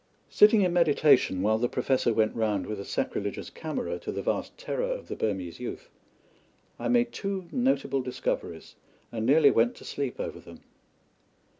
Sitting 0.31 0.63
in 0.63 0.73
meditation 0.73 1.43
while 1.43 1.59
the 1.59 1.69
Professor 1.69 2.11
went 2.11 2.35
round 2.35 2.65
with 2.65 2.79
a 2.79 2.85
sacrilegious 2.85 3.51
camera, 3.51 3.99
to 3.99 4.11
the 4.11 4.23
vast 4.23 4.57
terror 4.57 4.91
of 4.91 5.09
the 5.09 5.15
Burmese 5.15 5.59
youth, 5.59 5.89
I 6.79 6.87
made 6.87 7.11
two 7.11 7.45
notable 7.51 8.01
discoveries 8.01 8.73
and 9.11 9.27
nearly 9.27 9.51
went 9.51 9.75
to 9.75 9.85
sleep 9.85 10.19
over 10.19 10.39
them. 10.39 10.61